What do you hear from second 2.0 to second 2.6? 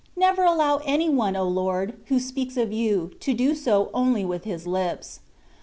who speaks